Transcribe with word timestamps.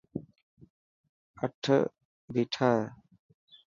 اَٺ 1.43 1.63
ڀيا 2.33 2.69
هي. 2.75 2.79